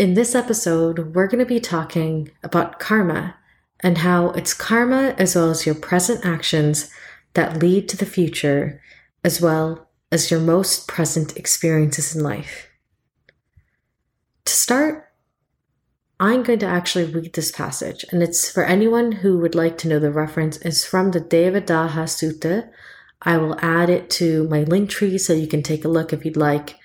[0.00, 3.36] In this episode, we're going to be talking about karma
[3.80, 6.90] and how it's karma as well as your present actions
[7.34, 8.80] that lead to the future,
[9.22, 12.68] as well as your most present experiences in life.
[14.46, 15.12] To start,
[16.18, 19.88] I'm going to actually read this passage, and it's for anyone who would like to
[19.88, 20.56] know the reference.
[20.62, 22.70] It's from the Devadaha Sutta.
[23.20, 26.24] I will add it to my link tree so you can take a look if
[26.24, 26.76] you'd like.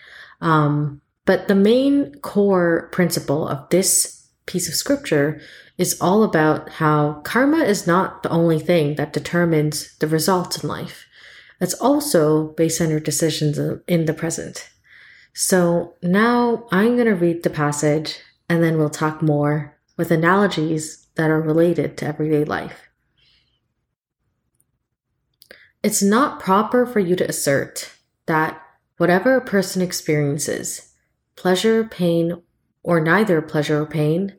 [0.41, 5.41] Um, but the main core principle of this piece of scripture
[5.77, 10.69] is all about how karma is not the only thing that determines the results in
[10.69, 11.05] life.
[11.59, 14.69] It's also based on your decisions in the present.
[15.33, 21.07] So now I'm going to read the passage and then we'll talk more with analogies
[21.15, 22.89] that are related to everyday life.
[25.83, 27.91] It's not proper for you to assert
[28.25, 28.61] that
[28.97, 30.93] whatever a person experiences,
[31.35, 32.41] pleasure, pain,
[32.83, 34.35] or neither pleasure or pain,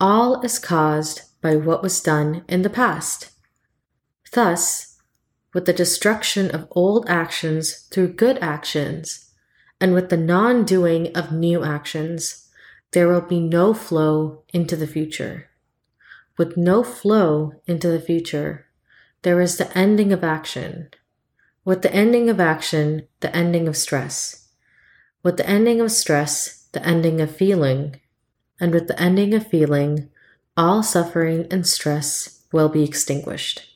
[0.00, 3.30] all is caused by what was done in the past.
[4.32, 4.98] Thus,
[5.52, 9.30] with the destruction of old actions through good actions,
[9.80, 12.48] and with the non doing of new actions,
[12.92, 15.50] there will be no flow into the future.
[16.36, 18.66] With no flow into the future,
[19.22, 20.90] there is the ending of action.
[21.64, 24.43] With the ending of action, the ending of stress.
[25.24, 27.98] With the ending of stress, the ending of feeling,
[28.60, 30.10] and with the ending of feeling,
[30.54, 33.66] all suffering and stress will be extinguished.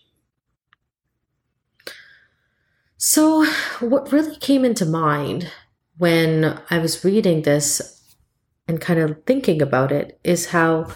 [2.98, 3.46] So,
[3.80, 5.50] what really came into mind
[5.96, 8.02] when I was reading this
[8.68, 10.92] and kind of thinking about it is how,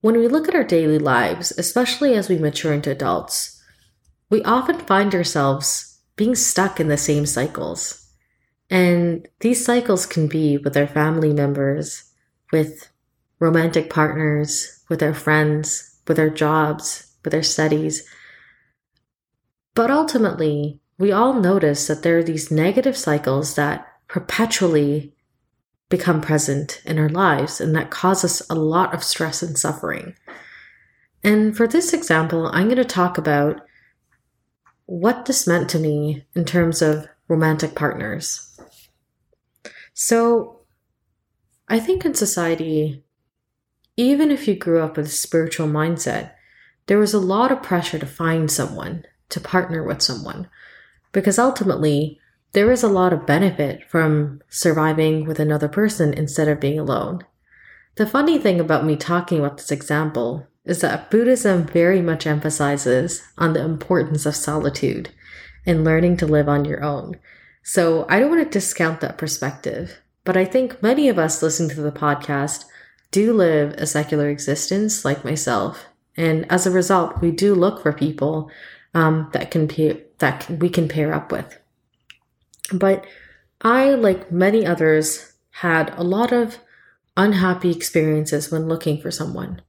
[0.00, 3.62] when we look at our daily lives, especially as we mature into adults,
[4.28, 8.05] we often find ourselves being stuck in the same cycles
[8.70, 12.12] and these cycles can be with our family members,
[12.52, 12.90] with
[13.38, 18.08] romantic partners, with our friends, with our jobs, with our studies.
[19.74, 25.12] But ultimately, we all notice that there are these negative cycles that perpetually
[25.88, 30.14] become present in our lives and that cause us a lot of stress and suffering.
[31.22, 33.60] And for this example, I'm going to talk about
[34.86, 38.45] what this meant to me in terms of romantic partners.
[39.98, 40.60] So,
[41.68, 43.02] I think in society,
[43.96, 46.32] even if you grew up with a spiritual mindset,
[46.84, 50.50] there was a lot of pressure to find someone, to partner with someone,
[51.12, 52.20] because ultimately,
[52.52, 57.24] there is a lot of benefit from surviving with another person instead of being alone.
[57.94, 63.22] The funny thing about me talking about this example is that Buddhism very much emphasizes
[63.38, 65.08] on the importance of solitude
[65.64, 67.18] and learning to live on your own.
[67.68, 71.70] So I don't want to discount that perspective, but I think many of us listening
[71.70, 72.64] to the podcast
[73.10, 75.84] do live a secular existence like myself.
[76.16, 78.52] And as a result, we do look for people
[78.94, 81.58] um, that can pe- that we can pair up with.
[82.72, 83.04] But
[83.60, 86.58] I, like many others, had a lot of
[87.16, 89.60] unhappy experiences when looking for someone.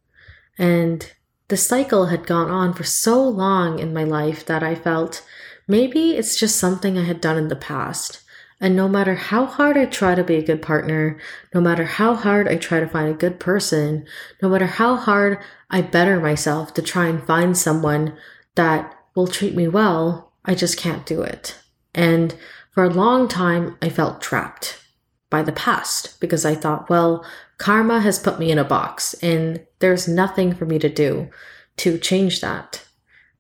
[0.55, 1.11] And
[1.47, 5.25] the cycle had gone on for so long in my life that I felt
[5.67, 8.21] Maybe it's just something I had done in the past.
[8.59, 11.19] And no matter how hard I try to be a good partner,
[11.53, 14.07] no matter how hard I try to find a good person,
[14.41, 15.39] no matter how hard
[15.69, 18.17] I better myself to try and find someone
[18.55, 21.59] that will treat me well, I just can't do it.
[21.93, 22.35] And
[22.71, 24.81] for a long time, I felt trapped
[25.29, 27.25] by the past because I thought, well,
[27.57, 31.29] karma has put me in a box and there's nothing for me to do
[31.77, 32.83] to change that.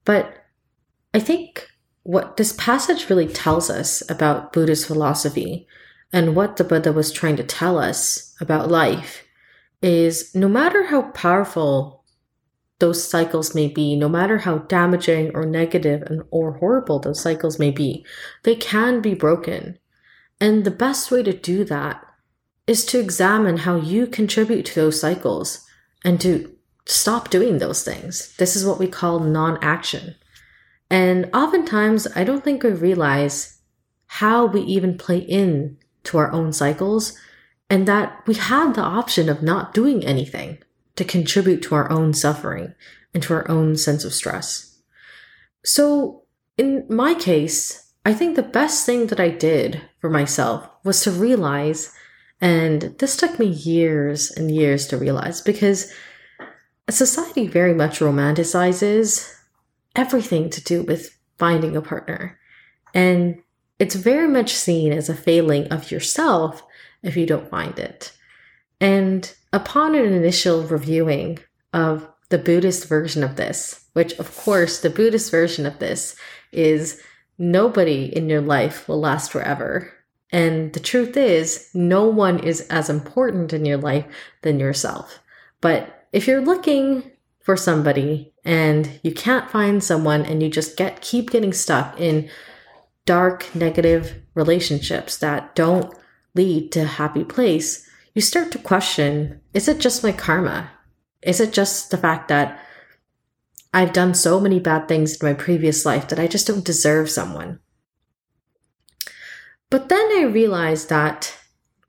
[0.05, 0.45] But
[1.13, 1.67] I think
[2.07, 5.67] what this passage really tells us about Buddhist philosophy
[6.13, 9.25] and what the Buddha was trying to tell us about life
[9.81, 12.05] is no matter how powerful
[12.79, 17.59] those cycles may be, no matter how damaging or negative and or horrible those cycles
[17.59, 18.05] may be,
[18.43, 19.77] they can be broken.
[20.39, 22.01] And the best way to do that
[22.67, 25.65] is to examine how you contribute to those cycles
[26.05, 26.55] and to
[26.85, 28.33] stop doing those things.
[28.37, 30.15] This is what we call non-action.
[30.89, 33.59] And oftentimes, I don't think we realize
[34.05, 37.17] how we even play in to our own cycles
[37.69, 40.59] and that we have the option of not doing anything.
[40.97, 42.73] to contribute to our own suffering
[43.13, 44.79] and to our own sense of stress.
[45.63, 46.23] So,
[46.57, 51.11] in my case, I think the best thing that I did for myself was to
[51.11, 51.93] realize,
[52.41, 55.93] and this took me years and years to realize because
[56.89, 59.36] society very much romanticizes
[59.97, 62.39] everything to do with finding a partner.
[62.93, 63.41] And
[63.79, 66.63] it's very much seen as a failing of yourself
[67.03, 68.13] if you don't find it.
[68.79, 71.39] And upon an initial reviewing
[71.73, 76.15] of the Buddhist version of this, which of course the Buddhist version of this
[76.51, 77.01] is
[77.37, 79.91] nobody in your life will last forever.
[80.31, 84.05] And the truth is, no one is as important in your life
[84.41, 85.19] than yourself.
[85.61, 87.11] But if you're looking
[87.47, 92.29] for somebody and you can't find someone and you just get keep getting stuck in
[93.05, 95.95] dark negative relationships that don't
[96.35, 100.69] lead to a happy place, you start to question, is it just my karma?
[101.21, 102.59] Is it just the fact that
[103.73, 107.09] I've done so many bad things in my previous life that I just don't deserve
[107.09, 107.61] someone?
[109.69, 111.33] But then I realized that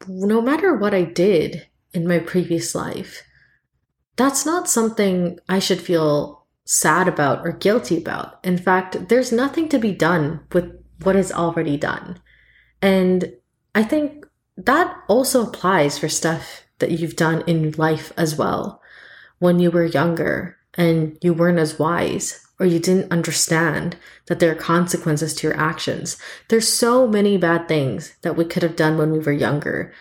[0.07, 3.25] no matter what I did in my previous life,
[4.19, 8.44] that's not something I should feel sad about or guilty about.
[8.44, 10.70] In fact, there's nothing to be done with
[11.05, 12.20] what is already done.
[12.82, 13.32] And
[13.76, 14.26] I think
[14.56, 18.82] that also applies for stuff that you've done in life as well.
[19.38, 24.50] When you were younger and you weren't as wise or you didn't understand that there
[24.50, 26.17] are consequences to your actions.
[26.49, 29.93] There's so many bad things that we could have done when we were younger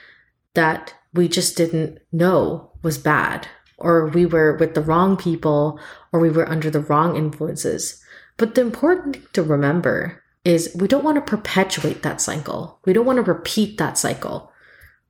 [0.56, 3.48] that we just didn't know was bad
[3.78, 5.80] or we were with the wrong people
[6.12, 8.04] or we were under the wrong influences.
[8.38, 12.80] But the important thing to remember is we don't want to perpetuate that cycle.
[12.86, 14.52] We don't want to repeat that cycle.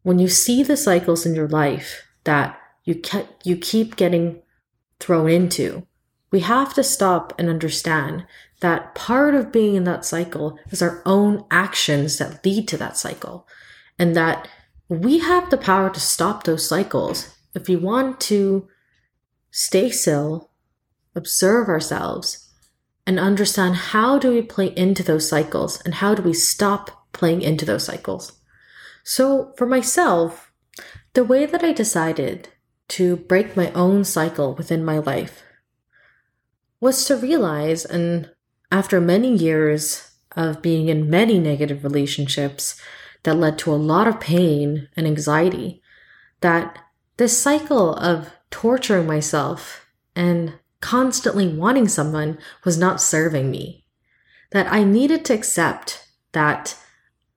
[0.04, 3.02] When you see the cycles in your life that you
[3.44, 4.42] you keep getting
[5.00, 5.86] thrown into,
[6.32, 8.26] we have to stop and understand
[8.62, 12.98] that part of being in that cycle is our own actions that lead to that
[12.98, 13.48] cycle.
[14.00, 14.48] And that
[14.90, 18.68] we have the power to stop those cycles if we want to
[19.52, 20.52] stay still,
[21.16, 22.54] observe ourselves,
[23.06, 27.42] and understand how do we play into those cycles and how do we stop playing
[27.42, 28.34] into those cycles.
[29.04, 30.52] So for myself,
[31.14, 32.50] the way that I decided
[32.90, 35.42] to break my own cycle within my life
[36.80, 38.30] was to realize, and
[38.72, 42.80] after many years of being in many negative relationships
[43.24, 45.82] that led to a lot of pain and anxiety,
[46.42, 46.78] that
[47.18, 49.86] this cycle of torturing myself
[50.16, 53.86] and constantly wanting someone was not serving me.
[54.52, 56.78] That I needed to accept that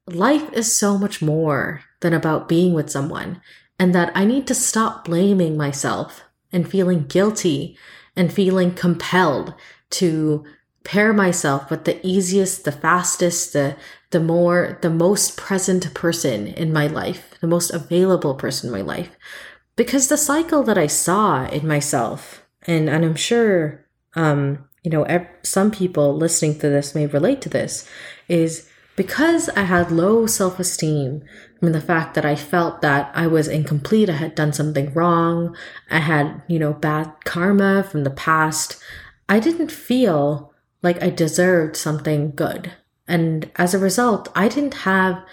[0.06, 3.40] life is so much more than about being with someone,
[3.78, 6.22] and that I need to stop blaming myself
[6.52, 7.76] and feeling guilty
[8.16, 9.54] and feeling compelled
[9.90, 10.44] to
[10.84, 13.76] pair myself with the easiest, the fastest, the
[14.10, 18.80] the more the most present person in my life, the most available person in my
[18.80, 19.10] life.
[19.80, 25.06] Because the cycle that I saw in myself, and, and I'm sure um, you know,
[25.42, 27.88] some people listening to this may relate to this,
[28.28, 31.22] is because I had low self esteem
[31.58, 35.56] from the fact that I felt that I was incomplete, I had done something wrong,
[35.90, 38.78] I had, you know, bad karma from the past,
[39.30, 40.52] I didn't feel
[40.82, 42.72] like I deserved something good.
[43.08, 45.24] And as a result, I didn't have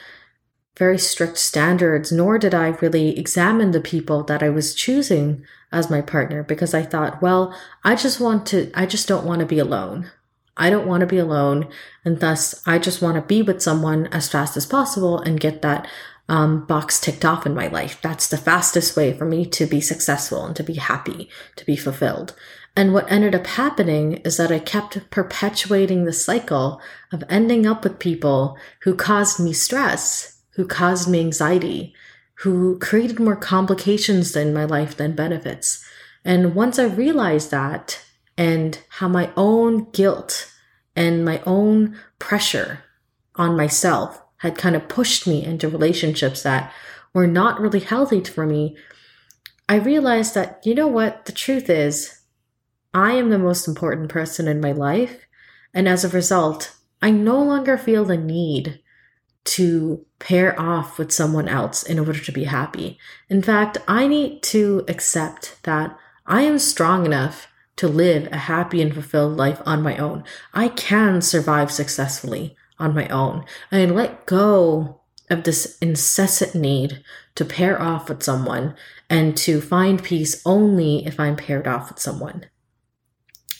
[0.77, 5.89] very strict standards, nor did I really examine the people that I was choosing as
[5.89, 9.45] my partner because I thought, well, I just want to, I just don't want to
[9.45, 10.11] be alone.
[10.55, 11.67] I don't want to be alone.
[12.05, 15.61] And thus, I just want to be with someone as fast as possible and get
[15.61, 15.87] that
[16.29, 18.01] um, box ticked off in my life.
[18.01, 21.75] That's the fastest way for me to be successful and to be happy, to be
[21.75, 22.35] fulfilled.
[22.75, 26.81] And what ended up happening is that I kept perpetuating the cycle
[27.11, 31.93] of ending up with people who caused me stress, who caused me anxiety,
[32.39, 35.85] who created more complications in my life than benefits.
[36.25, 38.03] And once I realized that,
[38.37, 40.51] and how my own guilt
[40.95, 42.83] and my own pressure
[43.35, 46.73] on myself had kind of pushed me into relationships that
[47.13, 48.75] were not really healthy for me,
[49.69, 52.21] I realized that, you know what, the truth is,
[52.95, 55.27] I am the most important person in my life.
[55.71, 58.81] And as a result, I no longer feel the need
[59.47, 62.99] to pair off with someone else in order to be happy.
[63.29, 68.81] In fact, I need to accept that I am strong enough to live a happy
[68.81, 70.25] and fulfilled life on my own.
[70.53, 77.03] I can survive successfully on my own and let go of this incessant need
[77.35, 78.75] to pair off with someone
[79.09, 82.47] and to find peace only if I'm paired off with someone.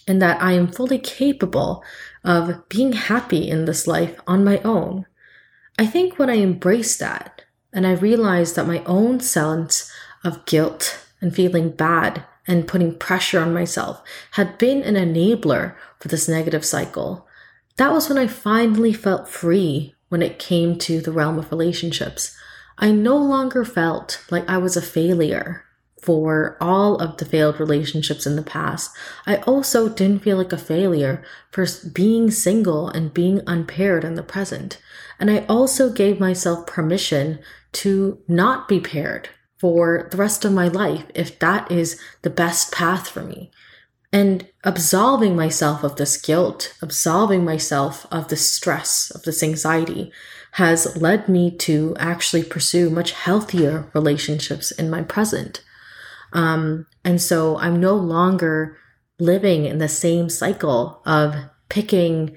[0.06, 1.84] And that I am fully capable
[2.24, 5.06] of being happy in this life on my own.
[5.78, 9.92] I think when I embraced that and I realized that my own sense
[10.24, 16.08] of guilt and feeling bad and putting pressure on myself had been an enabler for
[16.08, 17.28] this negative cycle,
[17.76, 22.36] that was when I finally felt free when it came to the realm of relationships.
[22.80, 25.64] I no longer felt like I was a failure
[26.08, 28.96] for all of the failed relationships in the past.
[29.26, 31.22] I also didn't feel like a failure
[31.52, 34.82] for being single and being unpaired in the present.
[35.20, 37.40] And I also gave myself permission
[37.74, 42.72] to not be paired for the rest of my life if that is the best
[42.72, 43.52] path for me.
[44.14, 50.14] And absolving myself of this guilt, absolving myself of this stress, of this anxiety,
[50.54, 55.64] has led me to actually pursue much healthier relationships in my present.
[56.34, 58.78] Um, and so I'm no longer
[59.20, 61.36] living in the same cycle of
[61.70, 62.36] picking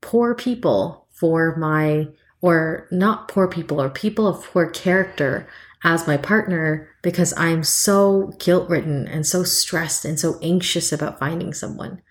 [0.00, 2.08] poor people for my,
[2.40, 5.48] or not poor people, or people of poor character
[5.84, 11.18] as my partner because I'm so guilt ridden and so stressed and so anxious about
[11.18, 12.02] finding someone.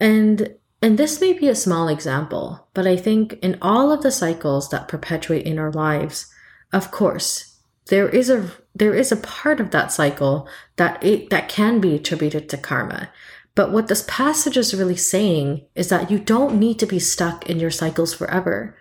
[0.00, 4.12] And and this may be a small example, but I think in all of the
[4.12, 6.32] cycles that perpetuate in our lives,
[6.72, 7.57] of course,
[7.88, 11.94] there is a there is a part of that cycle that it that can be
[11.94, 13.10] attributed to karma.
[13.54, 17.50] But what this passage is really saying is that you don't need to be stuck
[17.50, 18.76] in your cycles forever.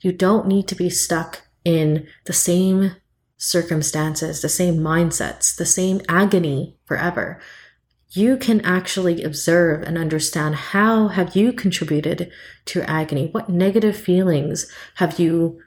[0.00, 2.96] You don't need to be stuck in the same
[3.36, 7.40] circumstances, the same mindsets, the same agony forever.
[8.10, 12.30] You can actually observe and understand how have you contributed
[12.66, 13.28] to your agony?
[13.32, 15.60] What negative feelings have you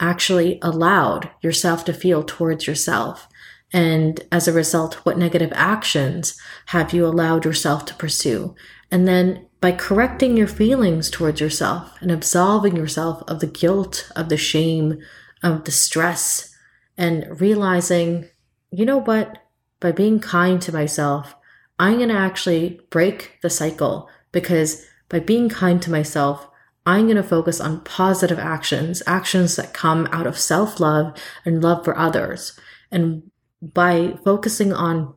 [0.00, 3.28] actually allowed yourself to feel towards yourself?
[3.72, 8.54] And as a result, what negative actions have you allowed yourself to pursue?
[8.90, 14.28] And then by correcting your feelings towards yourself and absolving yourself of the guilt, of
[14.28, 14.98] the shame,
[15.42, 16.54] of the stress,
[16.96, 18.28] and realizing,
[18.70, 19.38] you know what?
[19.80, 21.34] By being kind to myself,
[21.78, 26.48] I'm going to actually break the cycle because by being kind to myself,
[26.86, 31.62] I'm going to focus on positive actions, actions that come out of self love and
[31.62, 32.58] love for others.
[32.90, 33.30] And
[33.62, 35.14] by focusing on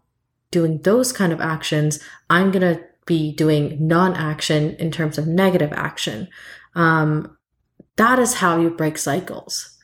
[0.51, 5.27] doing those kind of actions, I'm going to be doing non action in terms of
[5.27, 6.29] negative action.
[6.75, 7.37] Um,
[7.97, 9.77] that is how you break cycles.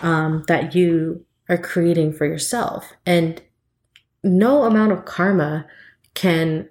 [0.00, 2.92] Um, that you are creating for yourself.
[3.06, 3.40] And
[4.22, 5.66] no amount of karma
[6.14, 6.68] can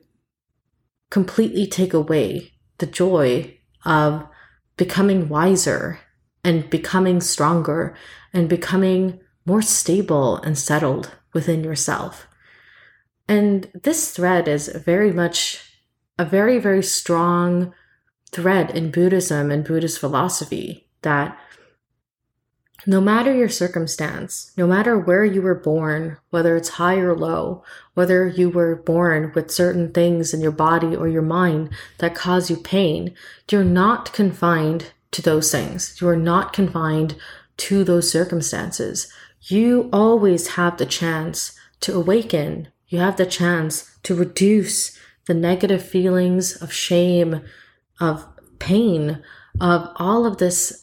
[1.10, 4.28] completely take away the joy of
[4.84, 5.98] becoming wiser
[6.44, 7.96] and becoming stronger
[8.34, 12.28] and becoming more stable and settled within yourself.
[13.30, 15.64] And this thread is very much
[16.20, 17.74] a very, very strong
[18.34, 21.40] thread in Buddhism and Buddhist philosophy that
[22.86, 27.64] no matter your circumstance, no matter where you were born, whether it's high or low,
[27.94, 32.50] whether you were born with certain things in your body or your mind that cause
[32.50, 33.14] you pain,
[33.50, 36.00] you're not confined to those things.
[36.02, 37.16] You are not confined
[37.58, 39.12] to those circumstances.
[39.42, 42.70] You always have the chance to awaken.
[42.88, 47.42] You have the chance to reduce the negative feelings of shame,
[48.00, 48.26] of
[48.60, 49.22] pain,
[49.62, 50.83] of all of this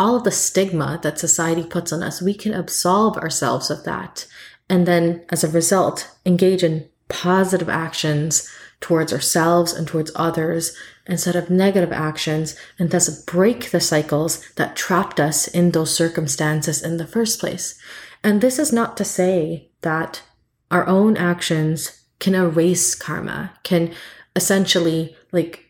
[0.00, 4.26] all of the stigma that society puts on us, we can absolve ourselves of that.
[4.66, 8.48] And then as a result, engage in positive actions
[8.80, 14.74] towards ourselves and towards others instead of negative actions and thus break the cycles that
[14.74, 17.78] trapped us in those circumstances in the first place.
[18.24, 20.22] And this is not to say that
[20.70, 23.92] our own actions can erase karma, can
[24.34, 25.66] essentially like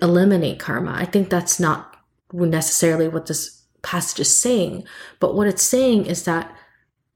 [0.00, 0.94] eliminate karma.
[0.96, 1.98] I think that's not
[2.32, 4.84] necessarily what this passage is saying.
[5.20, 6.50] But what it's saying is that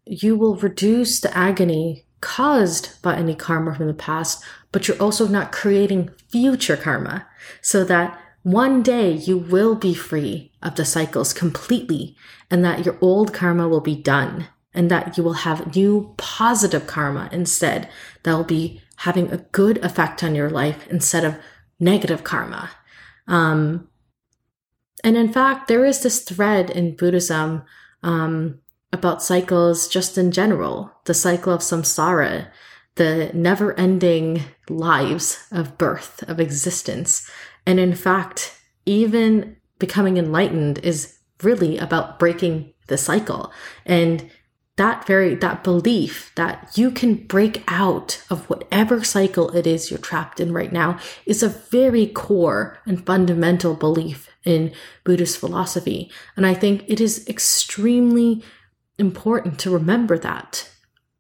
[0.06, 5.26] you will reduce the agony caused by any karma from the past, but you're also
[5.26, 7.26] not creating future karma
[7.60, 12.16] so that one day you will be free of the cycles completely
[12.50, 16.87] and that your old karma will be done and that you will have new positive
[16.87, 17.88] karma instead
[18.22, 21.37] that will be having a good effect on your life instead of
[21.78, 22.70] negative karma.
[23.26, 23.88] Um,
[25.04, 27.62] and in fact, there is this thread in Buddhism
[28.02, 28.60] um,
[28.92, 32.50] about cycles just in general the cycle of samsara,
[32.96, 37.30] the never ending lives of birth, of existence.
[37.66, 43.52] And in fact, even becoming enlightened is really about breaking the cycle.
[43.86, 44.30] And
[44.76, 49.98] that very that belief that you can break out of whatever cycle it is you're
[49.98, 54.72] trapped in right now is a very core and fundamental belief in
[55.04, 56.10] Buddhist philosophy.
[56.36, 58.42] And I think it is extremely
[58.98, 60.70] important to remember that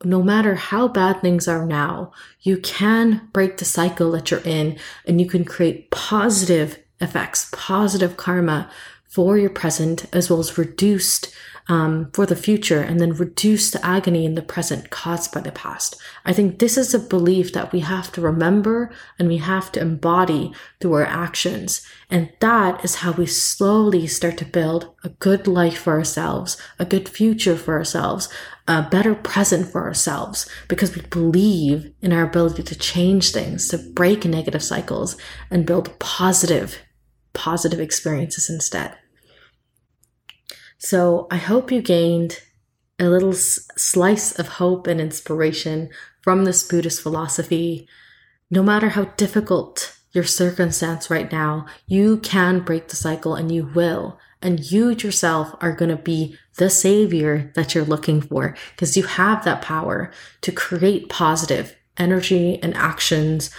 [0.02, 4.78] no matter how bad things are now, you can break the cycle that you're in
[5.06, 8.70] and you can create positive effects, positive karma
[9.08, 11.34] for your present, as well as reduced
[11.68, 15.52] um, for the future and then reduce the agony in the present caused by the
[15.52, 15.96] past.
[16.24, 19.80] I think this is a belief that we have to remember and we have to
[19.80, 21.86] embody through our actions.
[22.10, 26.86] And that is how we slowly start to build a good life for ourselves, a
[26.86, 28.30] good future for ourselves,
[28.66, 33.78] a better present for ourselves because we believe in our ability to change things, to
[33.78, 35.16] break negative cycles
[35.50, 36.78] and build positive,
[37.38, 38.98] positive experiences instead.
[40.76, 42.40] So I hope you gained
[42.98, 45.88] a little slice of hope and inspiration
[46.22, 47.88] from this Buddhist philosophy.
[48.50, 53.70] No matter how difficult your circumstance right now, you can break the cycle and you
[53.72, 54.18] will.
[54.42, 59.04] And you yourself are going to be the savior that you're looking for because you
[59.04, 63.50] have that power to create positive energy and actions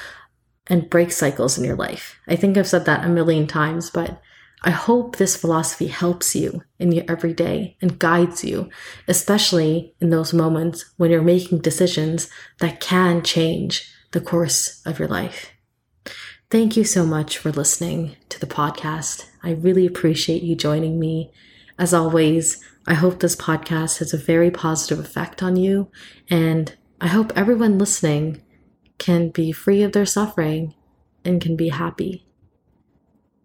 [0.70, 2.20] and break cycles in your life.
[2.28, 4.22] I think I've said that a million times, but
[4.62, 8.70] I hope this philosophy helps you in your everyday and guides you,
[9.08, 15.08] especially in those moments when you're making decisions that can change the course of your
[15.08, 15.52] life.
[16.50, 19.28] Thank you so much for listening to the podcast.
[19.44, 21.32] I really appreciate you joining me.
[21.78, 25.90] As always, I hope this podcast has a very positive effect on you,
[26.30, 28.42] and I hope everyone listening
[29.00, 30.76] can be free of their suffering
[31.26, 32.26] and can be happy.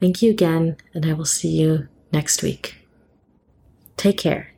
[0.00, 2.76] Thank you again, and I will see you next week.
[3.96, 4.53] Take care.